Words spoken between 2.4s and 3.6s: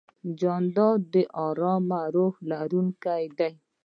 لرونکی دی.